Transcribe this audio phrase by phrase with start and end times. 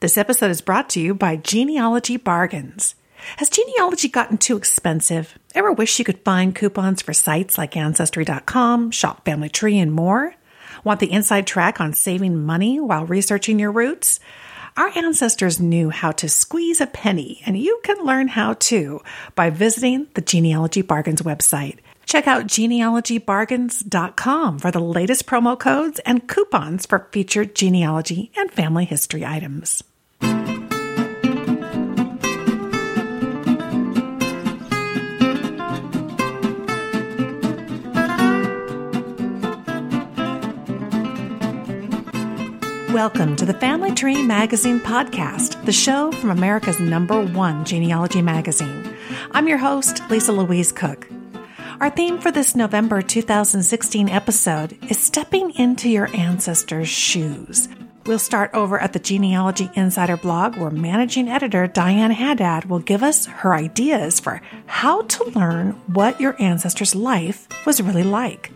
[0.00, 2.96] This episode is brought to you by Genealogy Bargains.
[3.36, 5.38] Has genealogy gotten too expensive?
[5.54, 10.34] Ever wish you could find coupons for sites like Ancestry.com, Shop Family Tree, and more?
[10.84, 14.20] Want the inside track on saving money while researching your roots?
[14.74, 19.02] Our ancestors knew how to squeeze a penny, and you can learn how too
[19.34, 21.80] by visiting the Genealogy Bargains website.
[22.06, 28.86] Check out genealogybargains.com for the latest promo codes and coupons for featured genealogy and family
[28.86, 29.84] history items.
[43.00, 48.94] Welcome to the Family Tree Magazine podcast, the show from America's number one genealogy magazine.
[49.30, 51.08] I'm your host, Lisa Louise Cooke.
[51.80, 57.70] Our theme for this November 2016 episode is stepping into your ancestors' shoes.
[58.04, 63.02] We'll start over at the Genealogy Insider blog where managing editor Diane Haddad will give
[63.02, 68.52] us her ideas for how to learn what your ancestors' life was really like.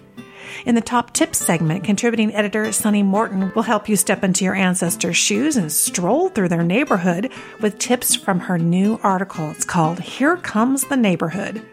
[0.65, 4.55] In the top tips segment, contributing editor Sunny Morton will help you step into your
[4.55, 9.51] ancestors' shoes and stroll through their neighborhood with tips from her new article.
[9.51, 11.65] It's called Here Comes the Neighborhood.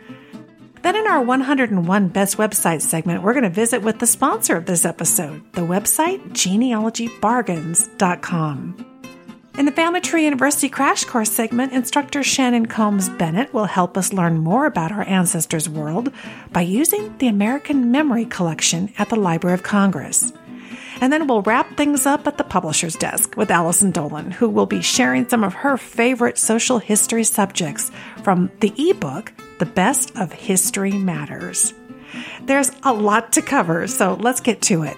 [0.81, 4.65] Then, in our 101 Best Websites segment, we're going to visit with the sponsor of
[4.65, 8.90] this episode, the website genealogybargains.com.
[9.57, 14.13] In the Family Tree University Crash Course segment, instructor Shannon Combs Bennett will help us
[14.13, 16.11] learn more about our ancestors' world
[16.53, 20.31] by using the American Memory Collection at the Library of Congress.
[21.01, 24.65] And then we'll wrap things up at the publisher's desk with Allison Dolan, who will
[24.65, 27.91] be sharing some of her favorite social history subjects
[28.23, 31.73] from the ebook, The Best of History Matters.
[32.43, 34.97] There's a lot to cover, so let's get to it.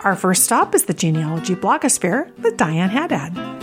[0.00, 3.61] Our first stop is the genealogy blogosphere with Diane Haddad.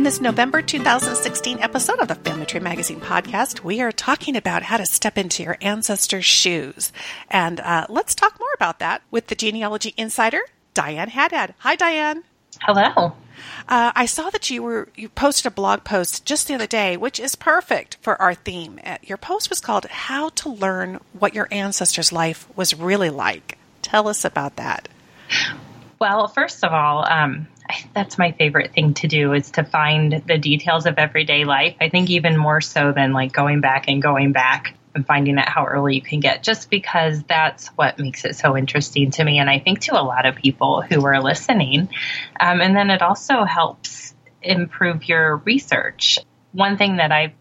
[0.00, 4.62] In this November 2016 episode of the Family Tree Magazine podcast, we are talking about
[4.62, 6.90] how to step into your ancestors' shoes.
[7.28, 10.40] And uh, let's talk more about that with the genealogy insider,
[10.72, 11.52] Diane Haddad.
[11.58, 12.24] Hi, Diane.
[12.62, 13.12] Hello.
[13.68, 16.96] Uh, I saw that you were you posted a blog post just the other day,
[16.96, 18.80] which is perfect for our theme.
[18.82, 23.58] Uh, your post was called "How to Learn What Your Ancestors' Life Was Really Like."
[23.82, 24.88] Tell us about that.
[26.00, 27.46] Well, first of all, um,
[27.94, 31.76] that's my favorite thing to do is to find the details of everyday life.
[31.80, 35.48] I think even more so than like going back and going back and finding out
[35.48, 39.38] how early you can get, just because that's what makes it so interesting to me.
[39.38, 41.88] And I think to a lot of people who are listening.
[42.38, 46.18] Um, and then it also helps improve your research.
[46.52, 47.32] One thing that I've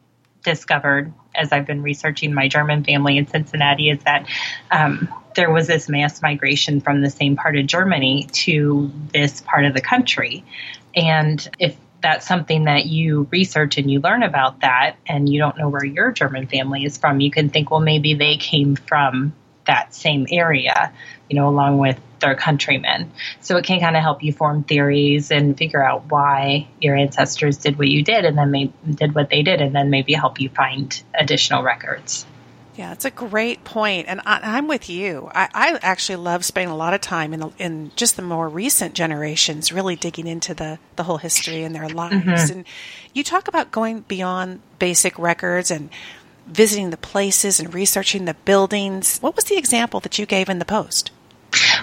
[0.44, 4.28] discovered as I've been researching my German family in Cincinnati is that
[4.72, 9.66] um, there was this mass migration from the same part of Germany to this part
[9.66, 10.44] of the country.
[10.96, 15.58] And if that's something that you research and you learn about that and you don't
[15.58, 19.34] know where your German family is from, you can think, well, maybe they came from
[19.66, 20.92] that same area,
[21.30, 23.12] you know, along with their countrymen.
[23.42, 27.58] So it can kind of help you form theories and figure out why your ancestors
[27.58, 30.42] did what you did and then they did what they did and then maybe help
[30.42, 32.26] you find additional records.
[32.76, 35.30] Yeah, it's a great point, and I, am with you.
[35.36, 38.48] I, I, actually love spending a lot of time in, the, in just the more
[38.48, 42.16] recent generations, really digging into the, the whole history and their lives.
[42.26, 42.60] Mm-hmm.
[42.60, 42.66] And
[43.14, 45.90] you talk about going beyond basic records and
[46.48, 49.20] visiting the places and researching the buildings.
[49.20, 51.12] What was the example that you gave in the post?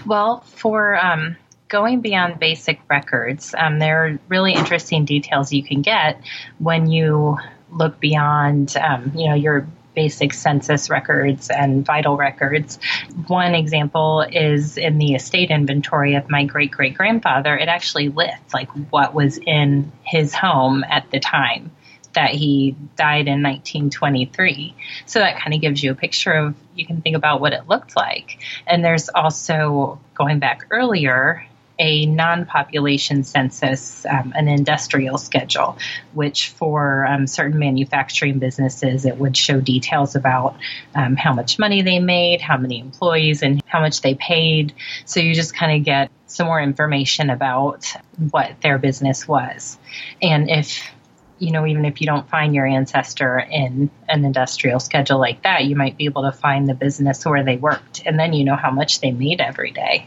[0.07, 1.37] Well, for um,
[1.69, 6.21] going beyond basic records, um, there are really interesting details you can get
[6.59, 7.39] when you
[7.73, 12.79] look beyond, um, you know, your basic census records and vital records.
[13.27, 17.57] One example is in the estate inventory of my great great grandfather.
[17.57, 21.73] It actually lists like what was in his home at the time
[22.17, 24.75] that he died in 1923.
[25.05, 27.69] So that kind of gives you a picture of, you can think about what it
[27.69, 28.39] looked like.
[28.67, 31.47] And there's also, going back earlier,
[31.79, 35.77] a non population census, um, an industrial schedule,
[36.15, 40.57] which for um, certain manufacturing businesses, it would show details about
[40.95, 44.75] um, how much money they made, how many employees, and how much they paid.
[45.05, 47.87] So you just kind of get some more information about
[48.31, 49.79] what their business was.
[50.23, 50.91] And if
[51.39, 55.65] you know, even if you don't find your ancestor in an industrial schedule like that,
[55.65, 58.57] you might be able to find the business where they worked, and then you know
[58.57, 60.07] how much they made every day.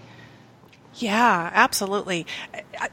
[0.95, 2.25] Yeah, absolutely.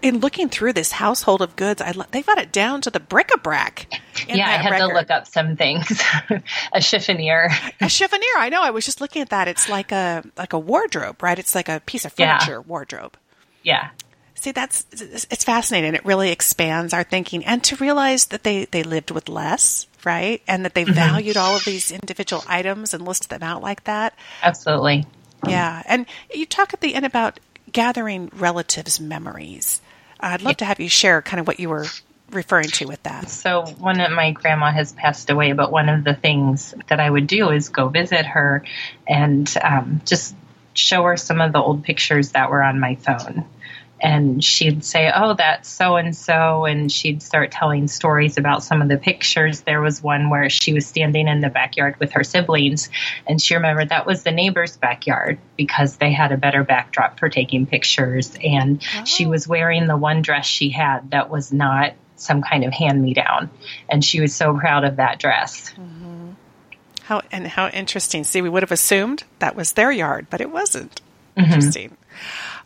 [0.03, 4.01] In looking through this household of goods, I they've got it down to the bric-a-brac.
[4.29, 4.89] Yeah, I had record.
[4.89, 5.91] to look up some things.
[6.73, 7.47] a chiffonier.
[7.81, 8.37] a chiffonier.
[8.39, 8.63] I know.
[8.63, 9.49] I was just looking at that.
[9.49, 11.39] It's like a like a wardrobe, right?
[11.39, 12.69] It's like a piece of furniture yeah.
[12.69, 13.17] wardrobe.
[13.63, 13.91] Yeah.
[14.47, 15.97] See, that's it's fascinating.
[15.97, 20.41] It really expands our thinking, and to realize that they they lived with less, right,
[20.47, 20.95] and that they mm-hmm.
[20.95, 24.15] valued all of these individual items and listed them out like that.
[24.45, 25.05] Absolutely.
[25.49, 27.41] Yeah, and you talk at the end about
[27.73, 29.81] gathering relatives' memories.
[30.21, 31.87] Uh, I'd love to have you share kind of what you were
[32.31, 33.29] referring to with that.
[33.29, 37.11] So, one of my grandma has passed away, but one of the things that I
[37.11, 38.63] would do is go visit her
[39.09, 40.37] and um, just
[40.75, 43.45] show her some of the old pictures that were on my phone
[44.01, 48.83] and she'd say, "Oh, that's so and so," and she'd start telling stories about some
[48.83, 49.63] of the pictures.
[49.63, 52.91] There was one where she was standing in the backyard with her siblings,
[53.27, 57.29] and she remembered that was the neighbor's backyard because they had a better backdrop for
[57.29, 59.05] taking pictures, and oh.
[59.05, 63.01] she was wearing the one dress she had that was not some kind of hand
[63.01, 63.51] me down,
[63.89, 65.71] and she was so proud of that dress.
[65.71, 66.31] Mm-hmm.
[67.05, 68.25] How and how interesting!
[68.25, 71.01] See, we would have assumed that was their yard, but it wasn't.
[71.37, 71.53] Mm-hmm.
[71.53, 71.97] Interesting.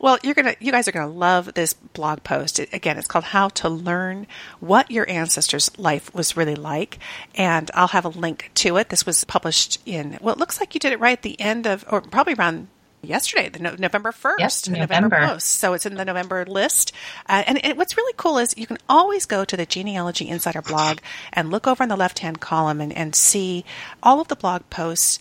[0.01, 2.59] Well, you're gonna, you guys are gonna love this blog post.
[2.59, 4.27] It, again, it's called "How to Learn
[4.59, 6.99] What Your Ancestors' Life Was Really Like,"
[7.35, 8.89] and I'll have a link to it.
[8.89, 10.19] This was published in.
[10.21, 12.69] Well, it looks like you did it right at the end of, or probably around
[13.03, 14.95] yesterday, the no- November 1st, yes, November.
[14.95, 15.35] November.
[15.35, 15.47] post.
[15.47, 16.93] So it's in the November list.
[17.29, 20.63] Uh, and, and, what's really cool is you can always go to the Genealogy Insider
[20.63, 20.99] blog
[21.33, 23.65] and look over in the left hand column and, and see
[24.03, 25.19] all of the blog posts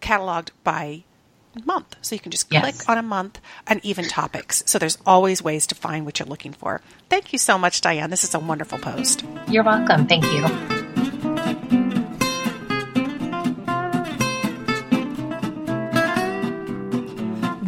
[0.00, 1.04] cataloged by
[1.64, 1.96] month.
[2.02, 2.88] So you can just click yes.
[2.88, 4.62] on a month and even topics.
[4.66, 6.80] So there's always ways to find what you're looking for.
[7.08, 8.10] Thank you so much, Diane.
[8.10, 9.24] This is a wonderful post.
[9.48, 10.06] You're welcome.
[10.06, 10.80] Thank you.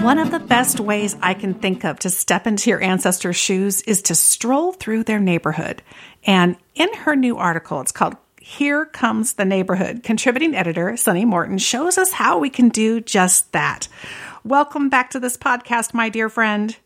[0.03, 3.83] One of the best ways I can think of to step into your ancestors' shoes
[3.83, 5.81] is to stroll through their neighborhood.
[6.25, 10.03] And in her new article, it's called here Comes the Neighborhood.
[10.03, 13.89] Contributing editor Sunny Morton shows us how we can do just that.
[14.45, 16.77] Welcome back to this podcast, my dear friend.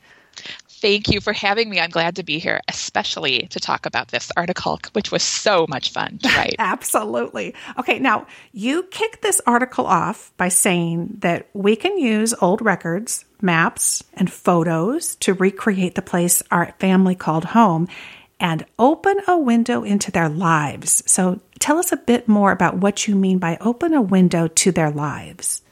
[0.68, 1.80] Thank you for having me.
[1.80, 5.90] I'm glad to be here, especially to talk about this article, which was so much
[5.90, 6.56] fun to write.
[6.58, 7.54] Absolutely.
[7.78, 13.24] Okay, now you kick this article off by saying that we can use old records,
[13.40, 17.88] maps, and photos to recreate the place our family called home
[18.38, 21.02] and open a window into their lives.
[21.06, 24.72] So tell us a bit more about what you mean by open a window to
[24.72, 25.62] their lives.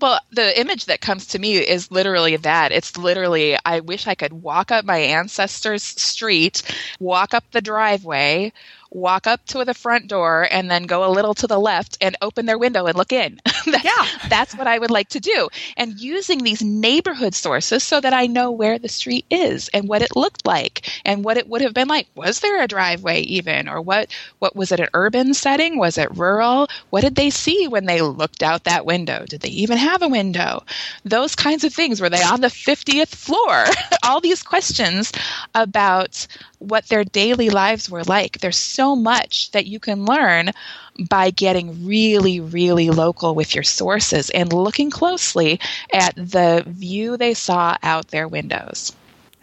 [0.00, 2.72] Well, the image that comes to me is literally that.
[2.72, 6.62] It's literally, I wish I could walk up my ancestors' street,
[6.98, 8.52] walk up the driveway,
[8.94, 12.16] walk up to the front door and then go a little to the left and
[12.22, 13.40] open their window and look in.
[13.66, 14.06] that's, yeah.
[14.28, 15.48] That's what I would like to do.
[15.76, 20.02] And using these neighborhood sources so that I know where the street is and what
[20.02, 22.06] it looked like and what it would have been like.
[22.14, 23.68] Was there a driveway even?
[23.68, 25.76] Or what, what was it an urban setting?
[25.78, 26.68] Was it rural?
[26.90, 29.26] What did they see when they looked out that window?
[29.26, 30.62] Did they even have a window?
[31.04, 32.00] Those kinds of things.
[32.00, 33.64] Were they on the 50th floor?
[34.04, 35.12] All these questions
[35.54, 36.26] about
[36.68, 38.38] what their daily lives were like.
[38.38, 40.50] There's so much that you can learn
[41.08, 45.60] by getting really, really local with your sources and looking closely
[45.92, 48.94] at the view they saw out their windows.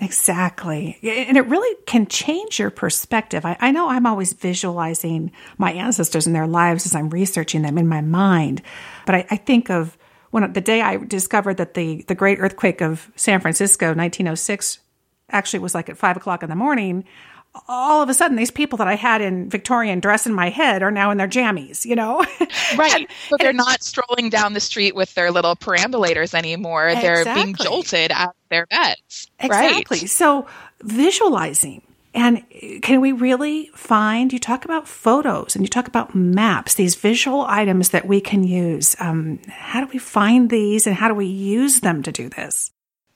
[0.02, 0.98] Exactly.
[1.04, 3.46] And it really can change your perspective.
[3.46, 7.78] I, I, know I'm always visualizing my ancestors and their lives as I'm researching them
[7.78, 8.64] in my mind.
[9.06, 9.96] But I, I think of
[10.32, 14.80] when the day I discovered that the, the great earthquake of San Francisco, 1906,
[15.32, 17.06] actually was like at five o'clock in the morning,
[17.68, 20.84] all of a sudden these people that I had in Victorian dress in my head
[20.84, 22.20] are now in their jammies, you know?
[22.78, 22.96] right.
[22.96, 26.88] and, so they're not strolling down the street with their little perambulators anymore.
[26.88, 27.24] Exactly.
[27.24, 29.30] They're being jolted out of their beds.
[29.40, 30.00] Exactly.
[30.00, 30.10] Right.
[30.10, 30.48] So
[30.82, 31.82] visualizing.
[32.14, 32.44] And
[32.82, 37.46] can we really find, you talk about photos and you talk about maps, these visual
[37.48, 38.98] items that we can use.
[39.00, 42.72] Um, how do we find these and how do we use them to do this?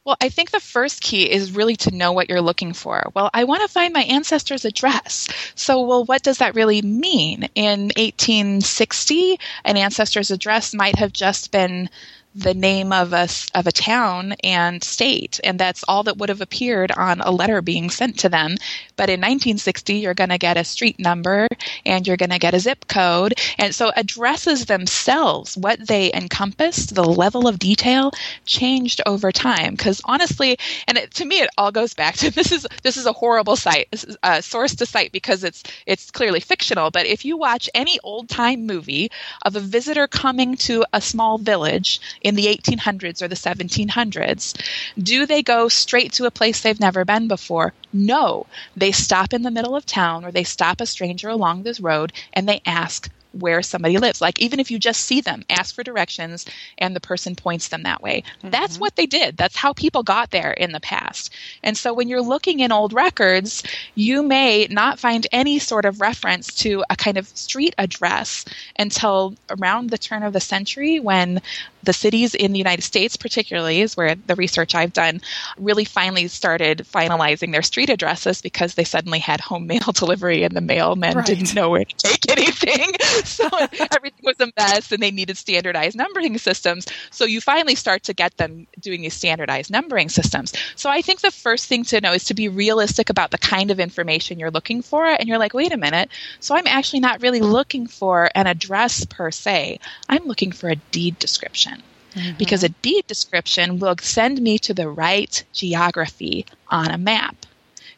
[0.05, 3.11] Well, I think the first key is really to know what you're looking for.
[3.15, 5.27] Well, I want to find my ancestor's address.
[5.55, 7.49] So, well, what does that really mean?
[7.55, 11.89] In 1860, an ancestor's address might have just been
[12.35, 16.41] the name of a, of a town and state, and that's all that would have
[16.41, 18.57] appeared on a letter being sent to them.
[18.97, 21.47] But in 1960, you're going to get a street number
[21.85, 23.33] and you're going to get a zip code.
[23.57, 28.11] And so addresses themselves, what they encompassed, the level of detail
[28.45, 29.75] changed over time.
[29.75, 33.05] Because honestly, and it, to me, it all goes back to this is this is
[33.05, 33.87] a horrible site,
[34.23, 36.91] uh, source to cite because it's it's clearly fictional.
[36.91, 39.09] But if you watch any old time movie
[39.43, 44.59] of a visitor coming to a small village in the 1800s or the 1700s.
[44.97, 47.73] Do they go straight to a place they've never been before?
[47.93, 48.47] No.
[48.75, 52.13] They stop in the middle of town or they stop a stranger along this road
[52.33, 54.21] and they ask, where somebody lives.
[54.21, 56.45] Like even if you just see them, ask for directions
[56.77, 58.23] and the person points them that way.
[58.39, 58.49] Mm-hmm.
[58.49, 59.37] That's what they did.
[59.37, 61.33] That's how people got there in the past.
[61.61, 63.63] And so when you're looking in old records,
[63.95, 68.45] you may not find any sort of reference to a kind of street address
[68.79, 71.41] until around the turn of the century when
[71.85, 75.21] the cities in the United States, particularly, is where the research I've done
[75.57, 80.55] really finally started finalizing their street addresses because they suddenly had home mail delivery and
[80.55, 81.25] the mailmen right.
[81.25, 82.93] didn't know where to take anything.
[83.25, 83.47] So
[83.95, 86.85] everything was a mess and they needed standardized numbering systems.
[87.11, 90.53] So you finally start to get them doing these standardized numbering systems.
[90.75, 93.71] So I think the first thing to know is to be realistic about the kind
[93.71, 95.05] of information you're looking for.
[95.05, 96.09] And you're like, wait a minute.
[96.39, 99.79] So I'm actually not really looking for an address per se,
[100.09, 101.81] I'm looking for a deed description
[102.15, 102.37] mm-hmm.
[102.37, 107.44] because a deed description will send me to the right geography on a map.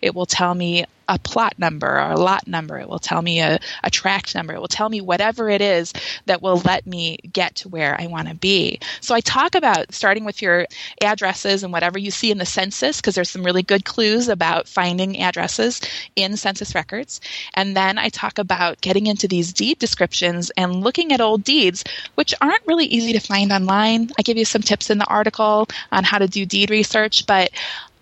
[0.01, 2.77] It will tell me a plot number or a lot number.
[2.77, 4.53] It will tell me a, a tract number.
[4.53, 5.93] It will tell me whatever it is
[6.25, 8.79] that will let me get to where I want to be.
[8.99, 10.67] So I talk about starting with your
[11.01, 14.67] addresses and whatever you see in the census, because there's some really good clues about
[14.67, 15.79] finding addresses
[16.15, 17.21] in census records.
[17.53, 21.85] And then I talk about getting into these deed descriptions and looking at old deeds,
[22.15, 24.11] which aren't really easy to find online.
[24.19, 27.51] I give you some tips in the article on how to do deed research, but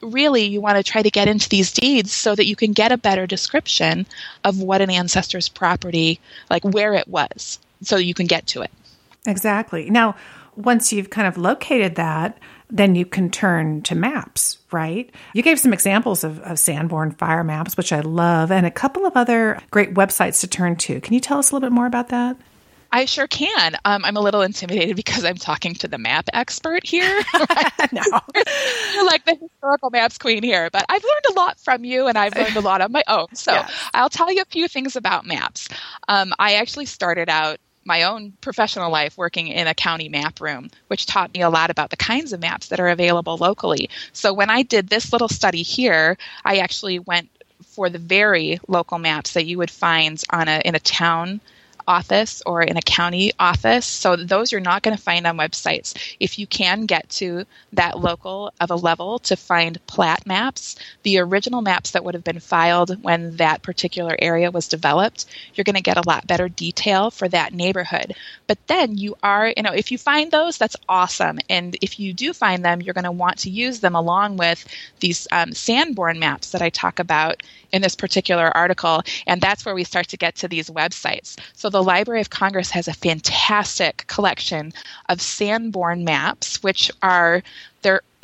[0.05, 2.91] really you want to try to get into these deeds so that you can get
[2.91, 4.05] a better description
[4.43, 6.19] of what an ancestor's property,
[6.49, 8.71] like where it was, so you can get to it.
[9.27, 9.89] Exactly.
[9.89, 10.15] Now,
[10.55, 12.37] once you've kind of located that,
[12.69, 15.09] then you can turn to maps, right?
[15.33, 19.05] You gave some examples of, of Sanborn fire maps, which I love, and a couple
[19.05, 20.99] of other great websites to turn to.
[21.01, 22.37] Can you tell us a little bit more about that?
[22.95, 23.75] I sure can.
[23.83, 27.03] Um, I'm a little intimidated because I'm talking to the map expert here.
[27.91, 28.01] no.
[28.93, 32.17] You're like the historical maps queen here, but I've learned a lot from you and
[32.17, 33.27] I've learned a lot on my own.
[33.33, 33.89] So yes.
[33.93, 35.67] I'll tell you a few things about maps.
[36.07, 40.69] Um, I actually started out my own professional life working in a county map room,
[40.87, 43.89] which taught me a lot about the kinds of maps that are available locally.
[44.13, 47.29] So when I did this little study here, I actually went
[47.61, 51.41] for the very local maps that you would find on a in a town
[51.87, 53.85] office or in a county office.
[53.85, 56.15] So those you're not going to find on websites.
[56.19, 61.19] If you can get to that local of a level to find plat maps, the
[61.19, 65.75] original maps that would have been filed when that particular area was developed, you're going
[65.75, 68.13] to get a lot better detail for that neighborhood.
[68.47, 71.39] But then you are, you know, if you find those, that's awesome.
[71.49, 74.65] And if you do find them, you're going to want to use them along with
[74.99, 75.51] these um,
[76.19, 77.43] maps that I talk about
[77.75, 79.03] in this particular article.
[79.27, 81.37] And that's where we start to get to these websites.
[81.53, 84.71] So the Library of Congress has a fantastic collection
[85.09, 87.43] of Sanborn maps, which are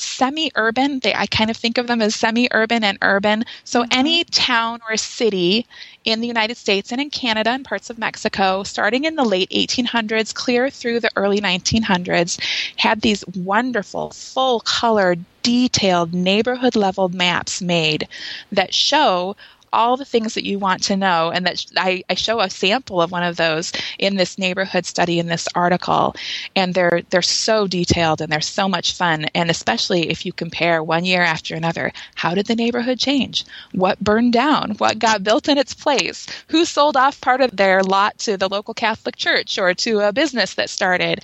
[0.02, 1.00] semi-urban.
[1.00, 3.44] They I kind of think of them as semi-urban and urban.
[3.64, 4.00] So mm-hmm.
[4.00, 5.66] any town or city
[6.04, 9.50] in the United States and in Canada and parts of Mexico, starting in the late
[9.50, 12.40] 1800s, clear through the early 1900s,
[12.78, 18.08] had these wonderful full color, detailed neighborhood level maps made
[18.52, 19.36] that show
[19.74, 21.32] all the things that you want to know.
[21.32, 25.20] And that I, I show a sample of one of those in this neighborhood study
[25.20, 26.16] in this article.
[26.56, 29.26] And they're, they're so detailed and they're so much fun.
[29.36, 33.46] And especially if you compare one year after another, how did the neighborhood change?
[33.74, 34.72] What burned down?
[34.78, 36.28] What got built in its place?
[36.50, 40.14] Who sold off part of their lot to the local Catholic church or to a
[40.14, 41.24] business that started?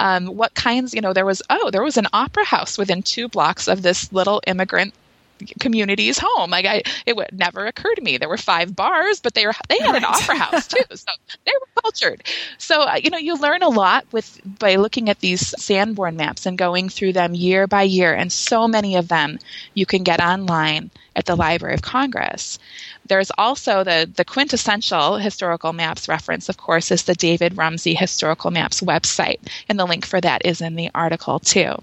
[0.00, 3.28] Um, what kinds, you know, there was, oh, there was an opera house within two
[3.28, 4.94] blocks of this little immigrant
[5.60, 6.50] community's home.
[6.50, 8.18] Like I, it would never occur to me.
[8.18, 9.96] There were five bars, but they were they had right.
[9.96, 11.12] an opera house too, so
[11.44, 12.24] they were cultured.
[12.58, 16.46] So uh, you know, you learn a lot with by looking at these Sanborn maps
[16.46, 19.38] and going through them year by year, and so many of them
[19.74, 22.58] you can get online at the Library of Congress.
[23.08, 28.50] There's also the, the quintessential historical maps reference, of course, is the David Rumsey Historical
[28.50, 31.74] Maps website, and the link for that is in the article too.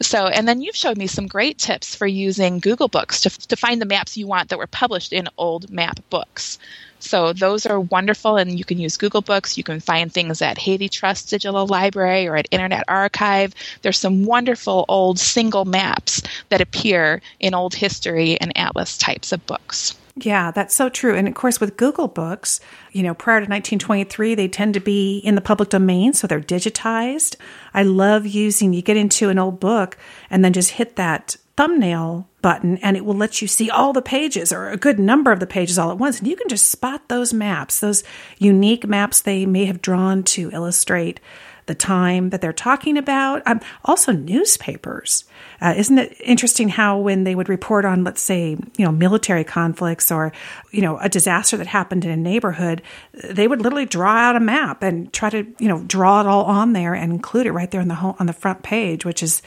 [0.00, 3.56] So, and then you've showed me some great tips for using Google Books to, to
[3.56, 6.58] find the maps you want that were published in old map books.
[6.98, 9.58] So those are wonderful, and you can use Google Books.
[9.58, 13.54] You can find things at HathiTrust Digital Library or at Internet Archive.
[13.82, 19.44] There's some wonderful old single maps that appear in old history and atlas types of
[19.46, 19.94] books.
[20.16, 21.16] Yeah, that's so true.
[21.16, 22.60] And of course, with Google Books,
[22.92, 26.40] you know, prior to 1923, they tend to be in the public domain, so they're
[26.40, 27.34] digitized.
[27.72, 29.98] I love using, you get into an old book
[30.30, 34.02] and then just hit that thumbnail button and it will let you see all the
[34.02, 36.18] pages or a good number of the pages all at once.
[36.18, 38.04] And you can just spot those maps, those
[38.38, 41.20] unique maps they may have drawn to illustrate
[41.66, 43.42] the time that they're talking about.
[43.46, 45.24] Um, also, newspapers.
[45.60, 49.44] Uh, isn't it interesting how when they would report on, let's say, you know, military
[49.44, 50.32] conflicts or,
[50.72, 54.40] you know, a disaster that happened in a neighborhood, they would literally draw out a
[54.40, 57.70] map and try to, you know, draw it all on there and include it right
[57.70, 59.40] there on the on the front page, which is,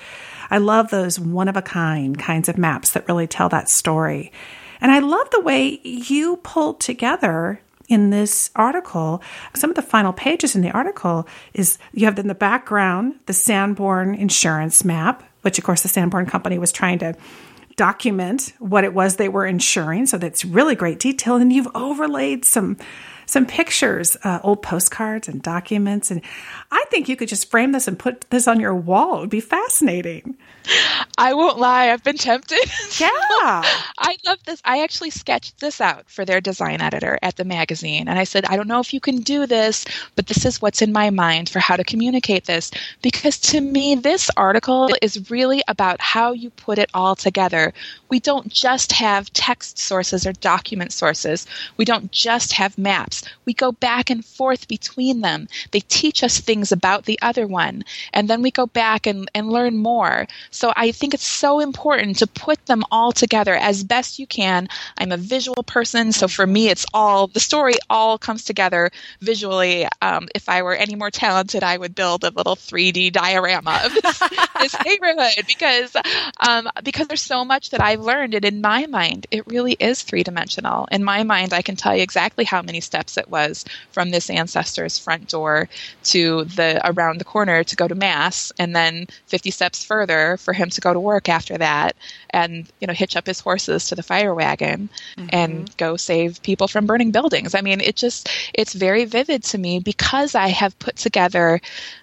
[0.50, 4.32] I love those one of a kind kinds of maps that really tell that story.
[4.80, 9.22] And I love the way you pulled together in this article,
[9.54, 13.34] some of the final pages in the article is you have in the background the
[13.34, 17.16] Sanborn insurance map, which of course the Sanborn company was trying to
[17.78, 20.06] document what it was they were insuring.
[20.06, 21.36] So that's really great detail.
[21.36, 22.78] And you've overlaid some
[23.28, 26.10] some pictures, uh, old postcards and documents.
[26.10, 26.22] And
[26.72, 29.18] I think you could just frame this and put this on your wall.
[29.18, 30.38] It would be fascinating.
[31.18, 32.60] I won't lie, I've been tempted.
[33.00, 33.62] Yeah.
[34.00, 34.62] I love this.
[34.66, 38.08] I actually sketched this out for their design editor at the magazine.
[38.08, 40.82] And I said, I don't know if you can do this, but this is what's
[40.82, 42.72] in my mind for how to communicate this.
[43.02, 47.74] Because to me, this article is really about how you put it all together.
[48.10, 53.17] We don't just have text sources or document sources, we don't just have maps.
[53.46, 55.48] We go back and forth between them.
[55.72, 57.84] They teach us things about the other one.
[58.14, 60.28] And then we go back and, and learn more.
[60.52, 64.68] So I think it's so important to put them all together as best you can.
[64.98, 69.88] I'm a visual person, so for me, it's all the story all comes together visually.
[70.02, 73.94] Um, if I were any more talented, I would build a little 3D diorama of
[73.94, 74.20] this,
[74.62, 75.96] this neighborhood because
[76.46, 80.02] um, because there's so much that I've learned, and in my mind, it really is
[80.02, 80.88] three dimensional.
[80.92, 84.30] In my mind, I can tell you exactly how many steps it was from this
[84.30, 85.70] ancestor's front door
[86.04, 90.54] to the around the corner to go to mass, and then 50 steps further for
[90.54, 91.96] him to go to work after that
[92.32, 95.30] and you know hitch up his horses to the fire wagon mm-hmm.
[95.32, 99.58] and go save people from burning buildings i mean it just it's very vivid to
[99.58, 101.60] me because i have put together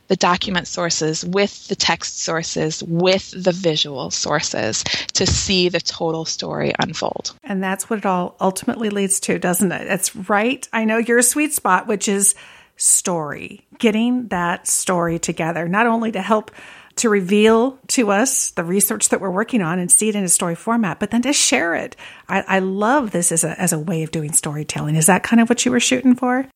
[0.08, 4.82] the document sources with the text sources with the visual sources
[5.12, 9.72] to see the total story unfold and that's what it all ultimately leads to doesn't
[9.72, 12.34] it it's right i know your sweet spot which is
[12.76, 16.50] story getting that story together not only to help
[16.96, 20.28] to reveal to us the research that we're working on and see it in a
[20.28, 21.96] story format, but then to share it.
[22.28, 24.94] I, I love this as a, as a way of doing storytelling.
[24.94, 26.46] Is that kind of what you were shooting for?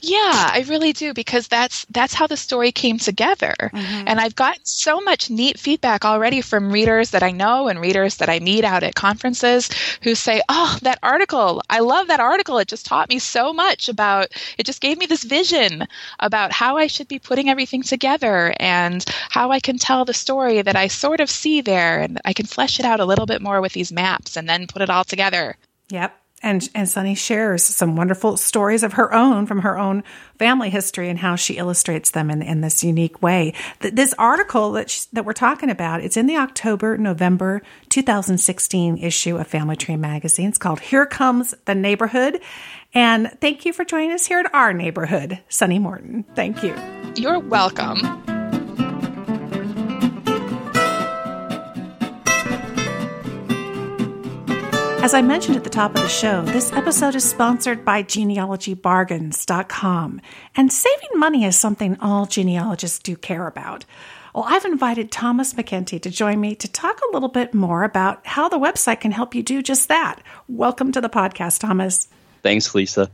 [0.00, 3.54] Yeah, I really do because that's that's how the story came together.
[3.60, 4.08] Mm-hmm.
[4.08, 8.16] And I've gotten so much neat feedback already from readers that I know and readers
[8.16, 9.70] that I meet out at conferences
[10.02, 11.62] who say, "Oh, that article.
[11.70, 12.58] I love that article.
[12.58, 15.86] It just taught me so much about it just gave me this vision
[16.20, 20.62] about how I should be putting everything together and how I can tell the story
[20.62, 23.42] that I sort of see there and I can flesh it out a little bit
[23.42, 25.56] more with these maps and then put it all together."
[25.88, 30.02] Yep and and Sunny shares some wonderful stories of her own from her own
[30.38, 33.54] family history and how she illustrates them in, in this unique way.
[33.80, 39.46] This article that that we're talking about, it's in the October November 2016 issue of
[39.46, 40.48] Family Tree magazine.
[40.48, 42.40] It's called "Here Comes the Neighborhood,"
[42.94, 46.24] and thank you for joining us here at our neighborhood, Sunny Morton.
[46.34, 46.74] Thank you.
[47.16, 48.31] You're welcome.
[55.02, 60.20] As I mentioned at the top of the show, this episode is sponsored by genealogybargains.com.
[60.54, 63.84] And saving money is something all genealogists do care about.
[64.32, 68.24] Well, I've invited Thomas MacEntee to join me to talk a little bit more about
[68.24, 70.22] how the website can help you do just that.
[70.46, 72.06] Welcome to the podcast, Thomas.
[72.44, 73.10] Thanks, Lisa.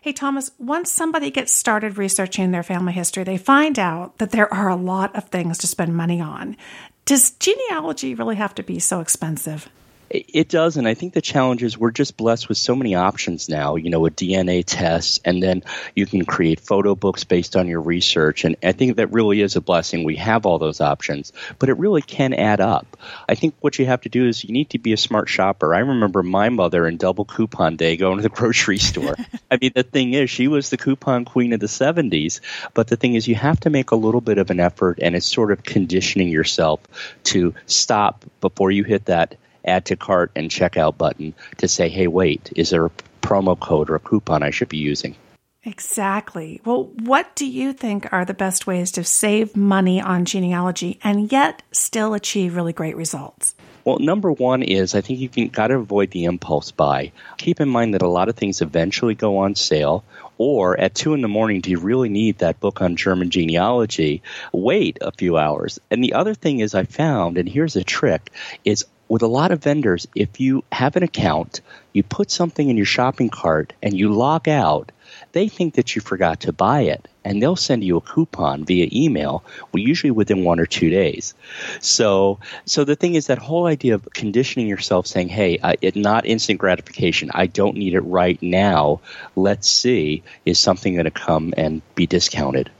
[0.00, 4.50] Hey, Thomas, once somebody gets started researching their family history, they find out that there
[4.52, 6.56] are a lot of things to spend money on.
[7.04, 9.68] Does genealogy really have to be so expensive?
[10.14, 13.48] It does, and I think the challenge is we're just blessed with so many options
[13.48, 13.76] now.
[13.76, 15.62] You know, with DNA tests, and then
[15.96, 18.44] you can create photo books based on your research.
[18.44, 20.04] And I think that really is a blessing.
[20.04, 22.98] We have all those options, but it really can add up.
[23.26, 25.74] I think what you have to do is you need to be a smart shopper.
[25.74, 29.16] I remember my mother in double coupon day going to the grocery store.
[29.50, 32.40] I mean, the thing is, she was the coupon queen of the 70s,
[32.74, 35.16] but the thing is, you have to make a little bit of an effort, and
[35.16, 36.80] it's sort of conditioning yourself
[37.24, 42.06] to stop before you hit that add to cart and checkout button to say, hey,
[42.06, 45.16] wait, is there a promo code or a coupon I should be using?
[45.64, 46.60] Exactly.
[46.64, 51.30] Well, what do you think are the best ways to save money on genealogy and
[51.30, 53.54] yet still achieve really great results?
[53.84, 57.12] Well, number one is I think you've got to avoid the impulse buy.
[57.36, 60.04] Keep in mind that a lot of things eventually go on sale.
[60.38, 64.22] Or at two in the morning, do you really need that book on German genealogy?
[64.52, 65.78] Wait a few hours.
[65.90, 68.30] And the other thing is, I found, and here's a trick,
[68.64, 71.60] is with a lot of vendors, if you have an account,
[71.92, 74.92] you put something in your shopping cart and you log out,
[75.32, 78.88] they think that you forgot to buy it and they'll send you a coupon via
[78.92, 81.34] email well, usually within one or two days.
[81.80, 85.96] So so the thing is that whole idea of conditioning yourself saying hey I, it
[85.96, 87.30] not instant gratification.
[87.34, 89.00] I don't need it right now.
[89.36, 90.22] Let's see.
[90.44, 92.70] Is something going to come and be discounted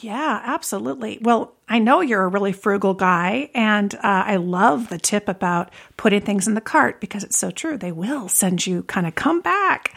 [0.00, 1.18] yeah, absolutely.
[1.20, 5.70] Well, I know you're a really frugal guy, and uh, I love the tip about
[5.96, 7.76] putting things in the cart because it's so true.
[7.76, 9.94] They will send you kind of come back.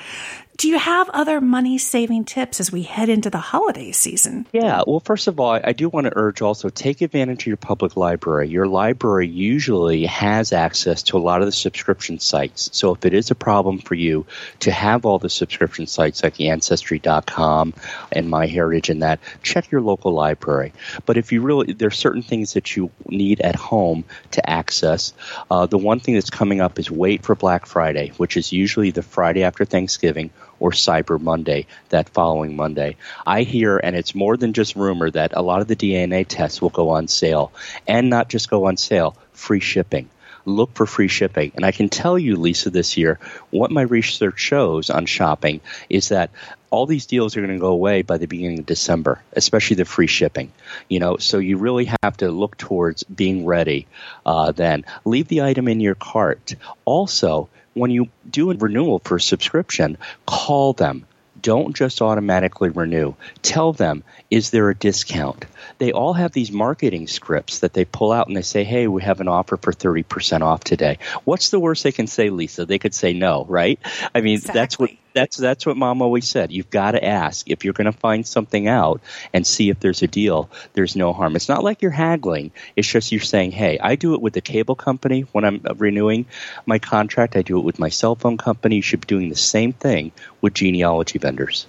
[0.59, 4.45] Do you have other money saving tips as we head into the holiday season?
[4.51, 7.55] Yeah, well, first of all, I do want to urge also take advantage of your
[7.55, 8.49] public library.
[8.49, 12.71] Your library usually has access to a lot of the subscription sites.
[12.73, 14.25] So if it is a problem for you
[14.59, 17.73] to have all the subscription sites like Ancestry.com
[18.11, 20.73] and MyHeritage and that, check your local library.
[21.05, 25.13] But if you really, there are certain things that you need at home to access.
[25.49, 28.91] Uh, the one thing that's coming up is wait for Black Friday, which is usually
[28.91, 32.97] the Friday after Thanksgiving or Cyber Monday that following Monday.
[33.25, 36.61] I hear, and it's more than just rumor, that a lot of the DNA tests
[36.61, 37.51] will go on sale,
[37.87, 40.09] and not just go on sale, free shipping
[40.45, 41.51] look for free shipping.
[41.55, 43.19] And I can tell you, Lisa, this year,
[43.49, 46.31] what my research shows on shopping is that
[46.71, 49.85] all these deals are going to go away by the beginning of December, especially the
[49.85, 50.51] free shipping.
[50.87, 53.87] You know, so you really have to look towards being ready.
[54.25, 56.55] Uh, then leave the item in your cart.
[56.85, 61.05] Also, when you do a renewal for a subscription, call them.
[61.41, 63.13] Don't just automatically renew.
[63.41, 65.45] Tell them, is there a discount?
[65.77, 69.03] They all have these marketing scripts that they pull out and they say, hey, we
[69.03, 70.97] have an offer for 30% off today.
[71.23, 72.65] What's the worst they can say, Lisa?
[72.65, 73.79] They could say no, right?
[74.13, 74.59] I mean, exactly.
[74.59, 76.51] that's what that's that's what mom always said.
[76.51, 79.01] You've got to ask if you're going to find something out
[79.33, 80.49] and see if there's a deal.
[80.73, 81.35] There's no harm.
[81.35, 82.51] It's not like you're haggling.
[82.75, 85.75] It's just you're saying, "Hey, I do it with the cable company when I'm uh,
[85.75, 86.25] renewing
[86.65, 87.35] my contract.
[87.35, 88.77] I do it with my cell phone company.
[88.77, 91.65] You should be doing the same thing with genealogy vendors."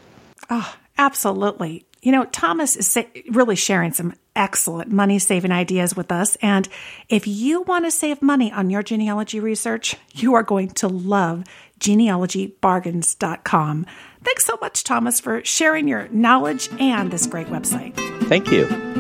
[0.48, 1.84] Oh, absolutely.
[2.02, 2.98] You know, Thomas is
[3.30, 6.36] really sharing some excellent money saving ideas with us.
[6.36, 6.66] And
[7.08, 11.44] if you want to save money on your genealogy research, you are going to love
[11.80, 13.86] genealogybargains.com.
[14.22, 17.94] Thanks so much, Thomas, for sharing your knowledge and this great website.
[18.28, 18.99] Thank you.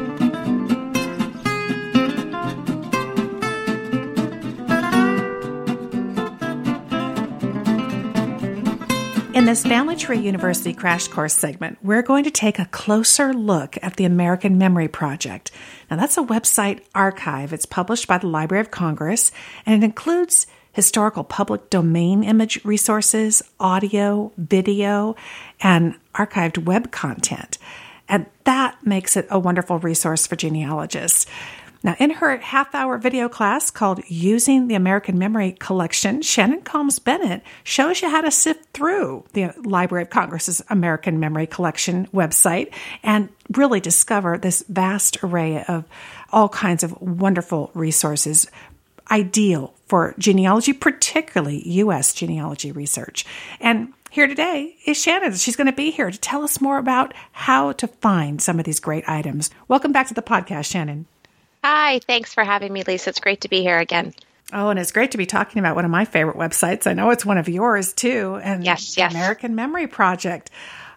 [9.40, 13.78] In this Family Tree University Crash Course segment, we're going to take a closer look
[13.80, 15.50] at the American Memory Project.
[15.90, 17.54] Now, that's a website archive.
[17.54, 19.32] It's published by the Library of Congress,
[19.64, 25.16] and it includes historical public domain image resources, audio, video,
[25.62, 27.56] and archived web content.
[28.10, 31.24] And that makes it a wonderful resource for genealogists.
[31.82, 36.98] Now, in her half hour video class called Using the American Memory Collection, Shannon Combs
[36.98, 42.72] Bennett shows you how to sift through the Library of Congress's American Memory Collection website
[43.02, 45.84] and really discover this vast array of
[46.30, 48.46] all kinds of wonderful resources
[49.10, 52.12] ideal for genealogy, particularly U.S.
[52.12, 53.24] genealogy research.
[53.58, 55.34] And here today is Shannon.
[55.34, 58.66] She's going to be here to tell us more about how to find some of
[58.66, 59.50] these great items.
[59.66, 61.06] Welcome back to the podcast, Shannon.
[61.62, 63.10] Hi, thanks for having me, Lisa.
[63.10, 64.14] It's great to be here again.
[64.52, 66.86] Oh, and it's great to be talking about one of my favorite websites.
[66.86, 69.12] I know it's one of yours too, and yes, yes.
[69.12, 70.50] American Memory Project.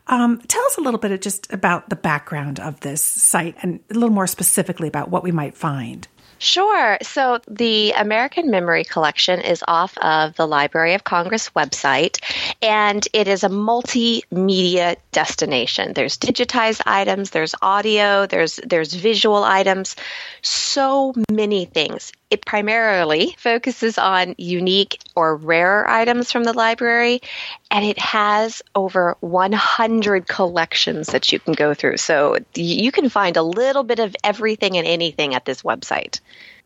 [0.08, 3.80] Um, tell us a little bit of just about the background of this site and
[3.90, 6.08] a little more specifically about what we might find.
[6.40, 6.98] Sure.
[7.02, 12.20] So the American Memory Collection is off of the Library of Congress website,
[12.62, 15.94] and it is a multimedia destination.
[15.94, 19.96] There's digitized items, there's audio, there's there's visual items,
[20.42, 22.12] so many things.
[22.30, 27.22] It primarily focuses on unique or rare items from the library,
[27.70, 31.98] and it has over 100 collections that you can go through.
[31.98, 36.20] So you can find a little bit of everything and anything at this website.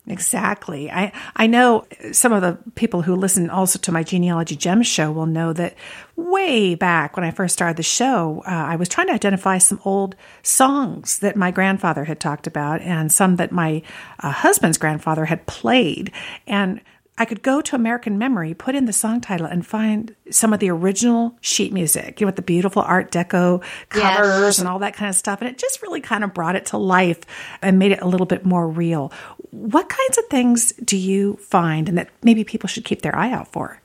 [0.10, 0.90] Exactly.
[0.90, 5.12] I, I know some of the people who listen also to my Genealogy Gems show
[5.12, 5.76] will know that
[6.16, 9.82] way back when I first started the show, uh, I was trying to identify some
[9.84, 13.82] old songs that my grandfather had talked about and some that my
[14.20, 16.12] uh, husband's grandfather had played.
[16.48, 16.80] And
[17.18, 20.60] I could go to American Memory, put in the song title, and find some of
[20.60, 24.60] the original sheet music, you know, with the beautiful Art Deco covers yes.
[24.60, 25.42] and all that kind of stuff.
[25.42, 27.20] And it just really kind of brought it to life
[27.62, 29.12] and made it a little bit more real.
[29.52, 33.32] What kinds of things do you find and that maybe people should keep their eye
[33.32, 33.82] out for?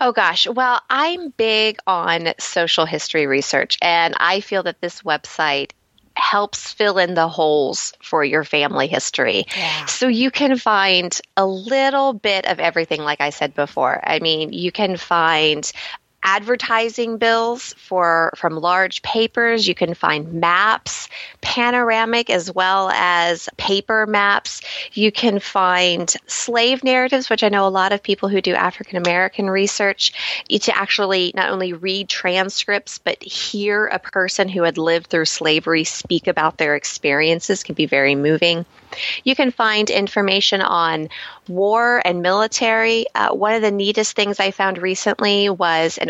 [0.00, 0.48] Oh gosh.
[0.48, 5.72] Well, I'm big on social history research, and I feel that this website
[6.16, 9.46] helps fill in the holes for your family history.
[9.56, 9.86] Yeah.
[9.86, 14.00] So you can find a little bit of everything, like I said before.
[14.02, 15.70] I mean, you can find
[16.22, 19.66] advertising bills for from large papers.
[19.66, 21.08] You can find maps
[21.40, 24.60] panoramic as well as paper maps.
[24.92, 28.96] You can find slave narratives which i know a lot of people who do african
[28.96, 30.12] american research
[30.48, 35.84] to actually not only read transcripts but hear a person who had lived through slavery
[35.84, 37.62] speak about their experiences.
[37.62, 38.64] Can be very moving.
[39.24, 41.08] You can find information on
[41.48, 43.06] war and military.
[43.14, 46.09] Uh, one of the neatest things I found recently was an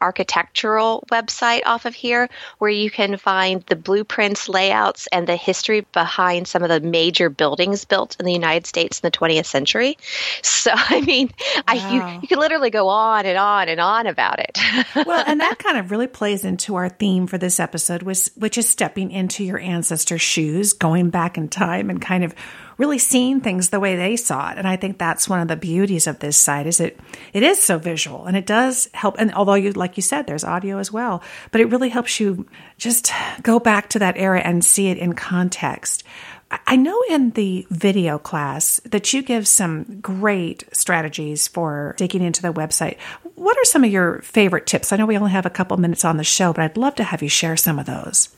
[0.00, 5.86] architectural website off of here where you can find the blueprints, layouts, and the history
[5.92, 9.96] behind some of the major buildings built in the United States in the 20th century.
[10.42, 11.62] So, I mean, wow.
[11.68, 11.74] I,
[12.14, 14.58] you, you can literally go on and on and on about it.
[15.06, 18.58] well, and that kind of really plays into our theme for this episode, which, which
[18.58, 22.34] is stepping into your ancestors' shoes, going back in time and kind of
[22.78, 24.58] really seeing things the way they saw it.
[24.58, 26.98] And I think that's one of the beauties of this site is it
[27.32, 29.16] it is so visual and it does help.
[29.18, 32.46] And although you like you said, there's audio as well, but it really helps you
[32.76, 33.10] just
[33.42, 36.04] go back to that era and see it in context.
[36.66, 42.40] I know in the video class that you give some great strategies for digging into
[42.40, 42.98] the website.
[43.34, 44.90] What are some of your favorite tips?
[44.90, 47.04] I know we only have a couple minutes on the show, but I'd love to
[47.04, 48.30] have you share some of those.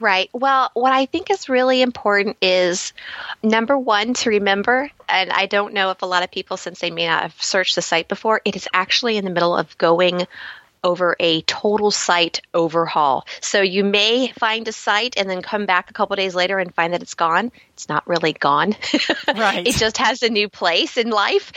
[0.00, 0.28] Right.
[0.32, 2.92] Well, what I think is really important is
[3.42, 6.90] number one to remember, and I don't know if a lot of people, since they
[6.90, 10.26] may not have searched the site before, it is actually in the middle of going
[10.86, 13.26] over a total site overhaul.
[13.40, 16.72] So you may find a site and then come back a couple days later and
[16.72, 17.50] find that it's gone.
[17.70, 18.76] It's not really gone.
[19.36, 19.66] Right.
[19.66, 21.52] it just has a new place in life.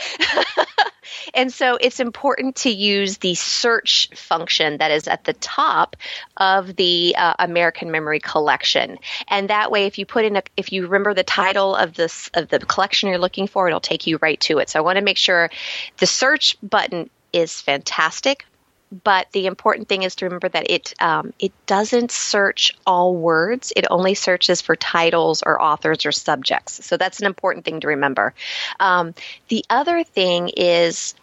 [1.34, 5.96] and so it's important to use the search function that is at the top
[6.36, 8.98] of the uh, American Memory Collection.
[9.28, 12.28] And that way, if you put in a, if you remember the title of this
[12.34, 14.68] of the collection you're looking for, it'll take you right to it.
[14.68, 15.50] So I want to make sure
[15.98, 18.44] the search button is fantastic
[18.90, 23.72] but the important thing is to remember that it um, it doesn't search all words.
[23.76, 26.84] It only searches for titles or authors or subjects.
[26.84, 28.34] So that's an important thing to remember.
[28.80, 29.14] Um,
[29.48, 31.14] the other thing is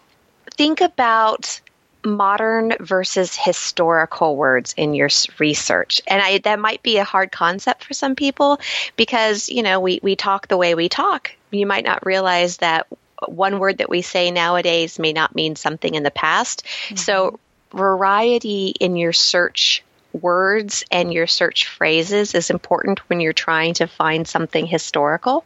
[0.56, 1.60] think about
[2.04, 7.84] modern versus historical words in your research and I, that might be a hard concept
[7.84, 8.60] for some people
[8.96, 12.86] because you know we, we talk the way we talk you might not realize that
[13.26, 16.96] one word that we say nowadays may not mean something in the past mm-hmm.
[16.96, 17.40] so
[17.72, 23.86] variety in your search words and your search phrases is important when you're trying to
[23.86, 25.44] find something historical.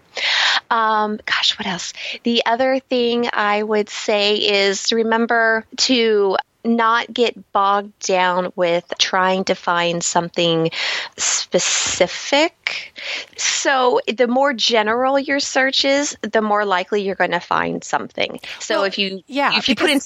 [0.71, 1.93] Um, gosh, what else?
[2.23, 9.45] The other thing I would say is remember to not get bogged down with trying
[9.45, 10.71] to find something
[11.17, 12.95] specific.
[13.37, 18.41] So, the more general your search is, the more likely you're going to find something.
[18.61, 20.01] So, well, if you yeah, if you put in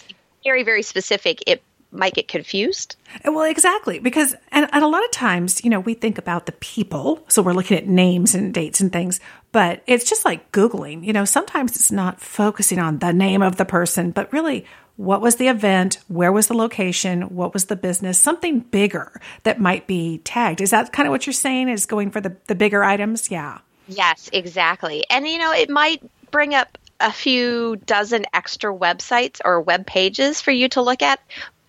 [0.45, 2.97] very very specific, it might get confused.
[3.27, 3.99] Uh, well, exactly.
[3.99, 7.25] Because, and, and, a lot of times, you know, we think about the people.
[7.29, 9.21] So we're looking at names and dates and things,
[9.53, 11.05] but it's just like Googling.
[11.05, 15.21] You know, sometimes it's not focusing on the name of the person, but really, what
[15.21, 15.99] was the event?
[16.09, 17.23] Where was the location?
[17.23, 18.19] What was the business?
[18.19, 20.61] Something bigger that might be tagged.
[20.61, 21.69] Is that kind of what you're saying?
[21.69, 23.31] Is going for the, the bigger items?
[23.31, 23.59] Yeah.
[23.89, 25.05] Yes, exactly.
[25.11, 30.41] And, you know, it might bring up a few dozen extra websites or web pages
[30.41, 31.21] for you to look at,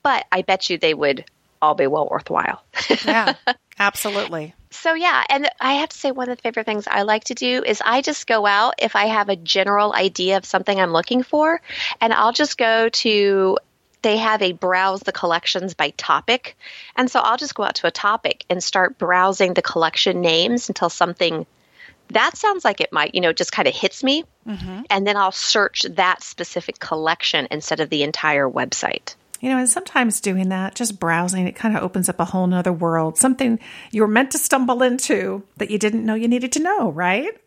[0.07, 1.25] but I bet you they would
[1.61, 2.63] all be well worthwhile.
[3.05, 3.33] yeah,
[3.77, 4.53] absolutely.
[4.71, 7.33] So yeah, and I have to say one of the favorite things I like to
[7.33, 10.93] do is I just go out if I have a general idea of something I'm
[10.93, 11.59] looking for,
[11.99, 13.57] and I'll just go to
[14.01, 16.55] they have a browse the collections by topic.
[16.95, 20.69] And so I'll just go out to a topic and start browsing the collection names
[20.69, 21.45] until something
[22.11, 24.23] that sounds like it might, you know, just kind of hits me.
[24.47, 24.83] Mm-hmm.
[24.89, 29.15] And then I'll search that specific collection instead of the entire website.
[29.39, 32.47] You know, and sometimes doing that, just browsing, it kind of opens up a whole
[32.47, 33.59] nother world, something
[33.91, 37.37] you were meant to stumble into that you didn't know you needed to know, right?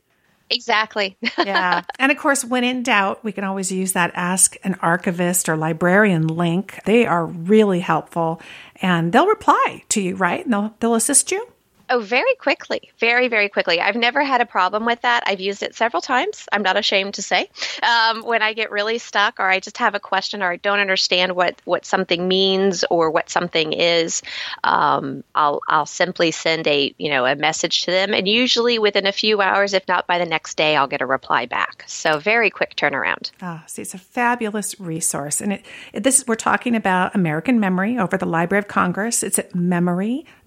[0.50, 1.16] Exactly.
[1.38, 1.83] yeah.
[1.98, 5.57] And of course, when in doubt, we can always use that ask an archivist or
[5.57, 6.81] librarian link.
[6.85, 8.40] They are really helpful
[8.83, 10.44] and they'll reply to you, right?
[10.44, 11.46] And they'll, they'll assist you.
[11.92, 12.92] Oh, very quickly.
[12.98, 13.81] Very, very quickly.
[13.81, 15.24] I've never had a problem with that.
[15.26, 16.48] I've used it several times.
[16.53, 17.50] I'm not ashamed to say.
[17.83, 20.79] Um, when I get really stuck or I just have a question or I don't
[20.79, 24.22] understand what, what something means or what something is,
[24.62, 28.14] um, I'll, I'll simply send a, you know, a message to them.
[28.14, 31.07] And usually within a few hours, if not by the next day, I'll get a
[31.07, 31.83] reply back.
[31.88, 33.33] So very quick turnaround.
[33.42, 35.40] Ah, see, it's a fabulous resource.
[35.40, 39.24] And it, it, this we're talking about American Memory over the Library of Congress.
[39.24, 40.39] It's at memory.loc.gov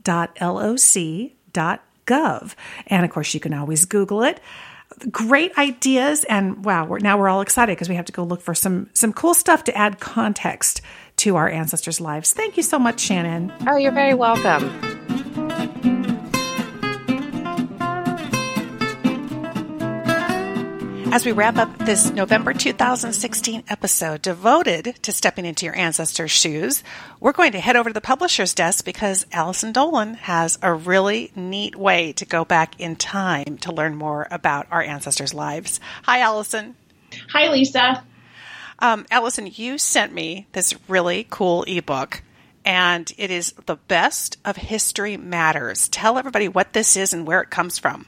[2.05, 2.55] gov.
[2.87, 4.39] And of course, you can always Google it.
[5.09, 8.41] Great ideas, and wow, we're, now we're all excited because we have to go look
[8.41, 10.81] for some some cool stuff to add context
[11.17, 12.31] to our ancestors' lives.
[12.31, 13.51] Thank you so much, Shannon.
[13.67, 14.69] Oh, you're very welcome.
[21.13, 26.83] As we wrap up this November 2016 episode devoted to stepping into your ancestors' shoes,
[27.19, 31.31] we're going to head over to the publisher's desk because Allison Dolan has a really
[31.35, 35.79] neat way to go back in time to learn more about our ancestors' lives.
[36.01, 36.75] Hi, Allison.
[37.31, 38.03] Hi, Lisa.
[38.79, 42.23] Um, Allison, you sent me this really cool ebook,
[42.65, 45.89] and it is The Best of History Matters.
[45.89, 48.07] Tell everybody what this is and where it comes from.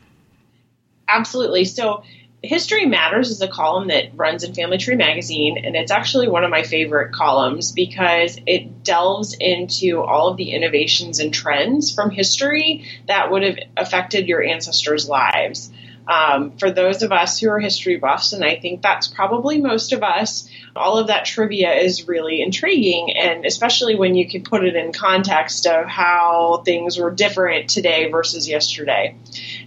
[1.08, 1.66] Absolutely.
[1.66, 2.04] So,
[2.46, 6.44] History Matters is a column that runs in Family Tree Magazine, and it's actually one
[6.44, 12.12] of my favorite columns because it delves into all of the innovations and trends from
[12.12, 15.72] history that would have affected your ancestors' lives.
[16.08, 19.92] Um, for those of us who are history buffs, and I think that's probably most
[19.92, 24.64] of us, all of that trivia is really intriguing, and especially when you can put
[24.64, 29.16] it in context of how things were different today versus yesterday.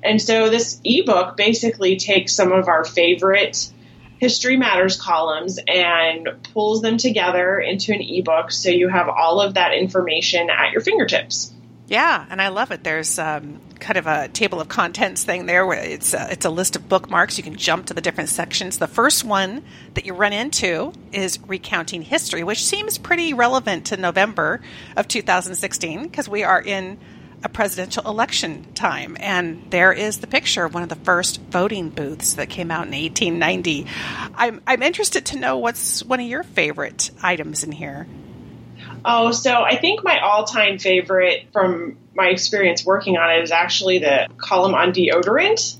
[0.03, 3.72] And so this ebook basically takes some of our favorite
[4.18, 9.55] History Matters columns and pulls them together into an ebook so you have all of
[9.55, 11.53] that information at your fingertips.
[11.88, 12.85] Yeah, and I love it.
[12.85, 16.51] There's um, kind of a table of contents thing there where it's a, it's a
[16.51, 17.38] list of bookmarks.
[17.38, 18.77] You can jump to the different sections.
[18.77, 23.96] The first one that you run into is recounting history, which seems pretty relevant to
[23.96, 24.61] November
[24.98, 26.98] of 2016 because we are in
[27.42, 29.16] a presidential election time.
[29.18, 32.87] And there is the picture of one of the first voting booths that came out
[32.87, 33.87] in 1890.
[34.35, 38.07] I'm, I'm interested to know what's one of your favorite items in here.
[39.11, 43.51] Oh, so I think my all time favorite from my experience working on it is
[43.51, 45.77] actually the column on deodorant.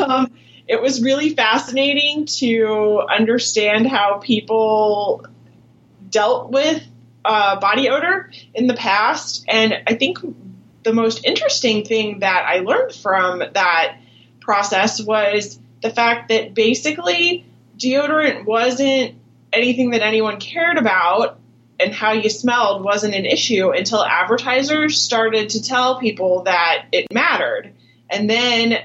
[0.00, 0.30] um,
[0.66, 5.26] it was really fascinating to understand how people
[6.08, 6.82] dealt with
[7.26, 9.44] uh, body odor in the past.
[9.46, 10.16] And I think
[10.82, 13.98] the most interesting thing that I learned from that
[14.40, 17.44] process was the fact that basically
[17.76, 19.16] deodorant wasn't
[19.52, 21.38] anything that anyone cared about
[21.84, 27.12] and how you smelled wasn't an issue until advertisers started to tell people that it
[27.12, 27.74] mattered.
[28.08, 28.78] And then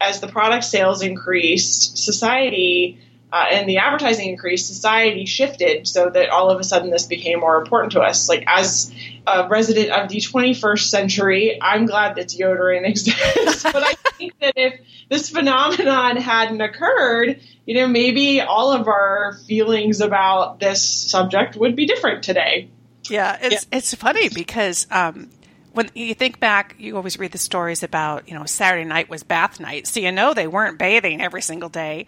[0.00, 2.98] as the product sales increased, society
[3.32, 7.40] uh, and the advertising increased, society shifted so that all of a sudden this became
[7.40, 8.28] more important to us.
[8.28, 8.94] Like as
[9.26, 13.62] a resident of the 21st century, I'm glad that deodorant exists.
[13.64, 19.38] but I think that if this phenomenon hadn't occurred, you know, maybe all of our
[19.46, 22.68] feelings about this subject would be different today.
[23.08, 23.78] Yeah, it's yeah.
[23.78, 25.30] it's funny because um,
[25.72, 29.22] when you think back, you always read the stories about you know Saturday night was
[29.22, 32.06] bath night, so you know they weren't bathing every single day.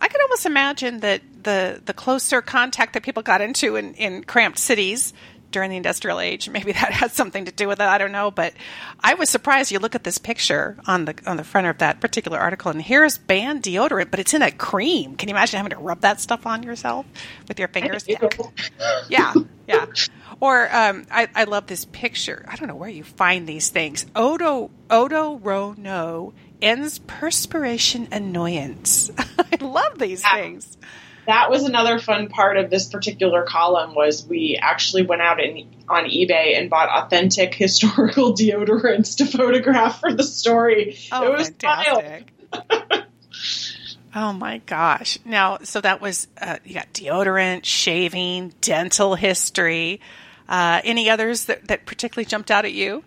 [0.00, 4.24] I could almost imagine that the the closer contact that people got into in, in
[4.24, 5.12] cramped cities
[5.52, 6.48] during the industrial age.
[6.48, 7.84] Maybe that has something to do with it.
[7.84, 8.54] I don't know, but
[9.00, 9.70] I was surprised.
[9.70, 12.82] You look at this picture on the on the front of that particular article, and
[12.82, 15.16] here's band deodorant, but it's in a cream.
[15.16, 17.06] Can you imagine having to rub that stuff on yourself
[17.48, 18.06] with your fingers?
[19.08, 19.34] Yeah, yeah,
[19.66, 19.86] yeah.
[20.40, 22.44] Or um, I, I love this picture.
[22.48, 24.06] I don't know where you find these things.
[24.16, 29.10] Odo Odo Ro No ends perspiration annoyance.
[29.18, 30.36] I love these yeah.
[30.36, 30.76] things
[31.26, 35.68] that was another fun part of this particular column was we actually went out in,
[35.88, 40.98] on ebay and bought authentic historical deodorants to photograph for the story.
[41.12, 42.32] Oh, it was fantastic.
[44.14, 45.18] Oh my gosh.
[45.24, 50.02] Now so that was uh, you got deodorant shaving dental history.
[50.46, 53.04] Uh, any others that, that particularly jumped out at you?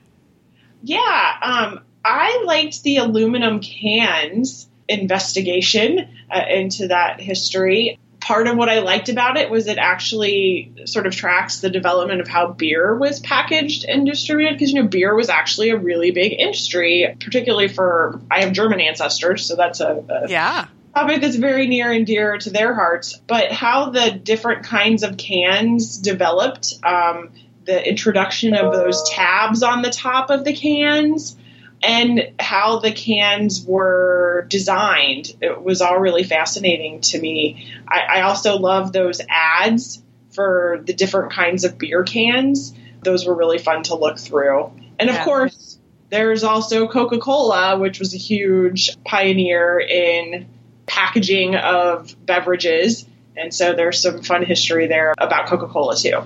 [0.82, 8.70] Yeah um, i liked the aluminum cans investigation uh, into that history part of what
[8.70, 12.98] I liked about it was it actually sort of tracks the development of how beer
[12.98, 17.68] was packaged and distributed because you know beer was actually a really big industry, particularly
[17.68, 22.08] for I have German ancestors, so that's a, a yeah topic that's very near and
[22.08, 23.16] dear to their hearts.
[23.28, 27.30] But how the different kinds of cans developed, um,
[27.66, 31.38] the introduction of those tabs on the top of the cans
[31.84, 35.32] and how the cans were designed.
[35.42, 37.72] It was all really fascinating to me.
[37.88, 42.74] I, I also love those ads for the different kinds of beer cans.
[43.04, 44.72] Those were really fun to look through.
[45.00, 45.24] And of yeah.
[45.24, 45.78] course,
[46.10, 50.48] there's also Coca Cola, which was a huge pioneer in
[50.86, 53.06] packaging of beverages.
[53.38, 56.22] And so there's some fun history there about Coca Cola, too.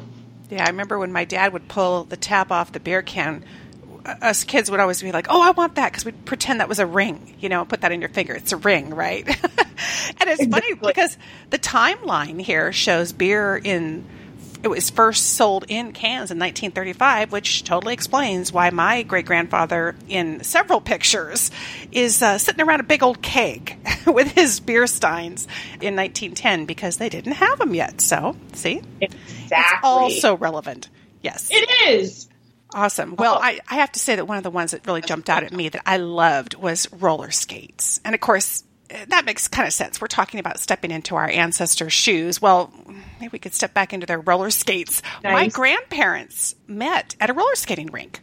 [0.50, 3.44] Yeah, I remember when my dad would pull the tap off the beer can
[4.06, 6.80] us kids would always be like, "Oh, I want that," because we'd pretend that was
[6.80, 7.36] a ring.
[7.40, 8.34] You know, put that in your finger.
[8.34, 9.28] It's a ring, right?
[9.28, 10.48] and it's exactly.
[10.48, 11.18] funny because
[11.50, 14.06] the timeline here shows beer in
[14.62, 19.96] it was first sold in cans in 1935, which totally explains why my great grandfather,
[20.08, 21.52] in several pictures,
[21.92, 23.78] is uh, sitting around a big old keg
[24.08, 25.46] with his beer steins
[25.80, 28.02] in 1910 because they didn't have them yet.
[28.02, 28.82] So, see?
[29.00, 29.48] Exactly.
[29.50, 30.90] It's also relevant.
[31.22, 31.50] Yes.
[31.52, 32.29] It is.
[32.74, 33.16] Awesome.
[33.16, 33.42] Well, oh.
[33.42, 35.52] I, I have to say that one of the ones that really jumped out at
[35.52, 38.00] me that I loved was roller skates.
[38.06, 40.00] And of course, eh, that makes kind of sense.
[40.00, 42.42] We're talking about stepping into our ancestors' shoes.
[42.42, 42.72] Well,
[43.20, 45.02] maybe we could step back into their roller skates.
[45.24, 45.34] Nice.
[45.34, 48.22] My grandparents met at a roller skating rink.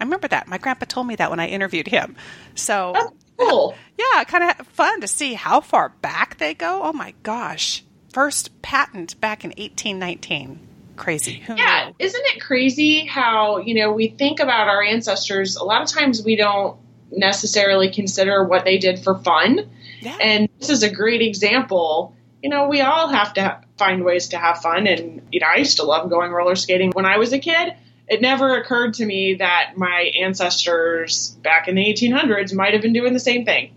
[0.00, 0.48] I remember that.
[0.48, 2.16] My grandpa told me that when I interviewed him.
[2.54, 3.74] So, That's cool.
[3.98, 6.82] Yeah, kind of fun to see how far back they go.
[6.82, 7.84] Oh my gosh.
[8.12, 11.42] First patent back in 1819 crazy.
[11.46, 15.82] Who yeah, isn't it crazy how, you know, we think about our ancestors, a lot
[15.82, 16.76] of times we don't
[17.10, 19.70] necessarily consider what they did for fun.
[20.00, 20.16] Yeah.
[20.20, 22.16] And this is a great example.
[22.42, 24.86] You know, we all have to find ways to have fun.
[24.86, 27.74] And, you know, I used to love going roller skating when I was a kid.
[28.08, 32.92] It never occurred to me that my ancestors back in the 1800s might have been
[32.92, 33.74] doing the same thing.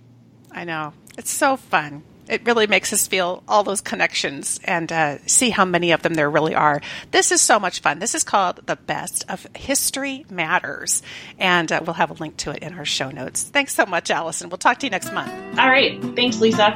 [0.51, 0.93] I know.
[1.18, 5.65] It's so fun it really makes us feel all those connections and uh, see how
[5.65, 6.82] many of them there really are.
[7.11, 7.99] This is so much fun.
[7.99, 11.01] This is called The Best of History Matters,
[11.39, 13.43] and uh, we'll have a link to it in our show notes.
[13.43, 14.49] Thanks so much, Allison.
[14.49, 15.32] We'll talk to you next month.
[15.59, 16.01] All right.
[16.15, 16.73] Thanks, Lisa.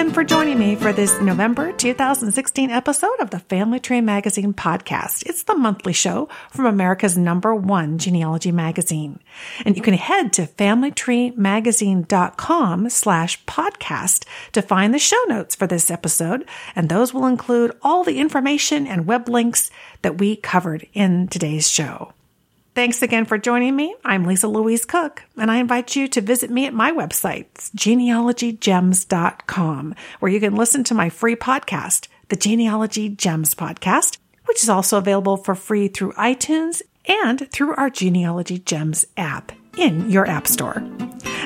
[0.00, 5.26] Again for joining me for this November 2016 episode of the Family Tree Magazine podcast.
[5.26, 9.20] It's the monthly show from America's number one genealogy magazine.
[9.66, 15.90] And you can head to familytreemagazine.com slash podcast to find the show notes for this
[15.90, 16.48] episode.
[16.74, 19.70] And those will include all the information and web links
[20.00, 22.14] that we covered in today's show.
[22.72, 23.96] Thanks again for joining me.
[24.04, 29.94] I'm Lisa Louise Cooke, and I invite you to visit me at my website, genealogygems.com,
[30.20, 34.98] where you can listen to my free podcast, the Genealogy Gems Podcast, which is also
[34.98, 40.80] available for free through iTunes and through our Genealogy Gems app in your App Store.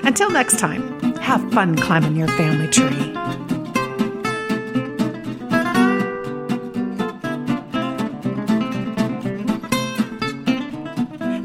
[0.02, 3.43] Until next time, have fun climbing your family tree.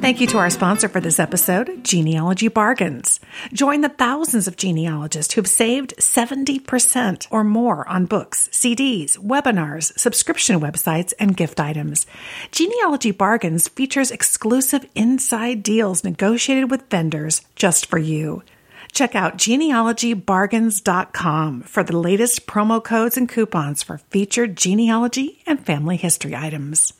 [0.01, 3.19] Thank you to our sponsor for this episode, Genealogy Bargains.
[3.51, 10.61] Join the thousands of genealogists who've saved 70% or more on books, CDs, webinars, subscription
[10.61, 12.07] websites, and gift items.
[12.49, 18.41] Genealogy Bargains features exclusive inside deals negotiated with vendors just for you.
[18.93, 25.97] Check out genealogybargains.com for the latest promo codes and coupons for featured genealogy and family
[25.97, 26.93] history items.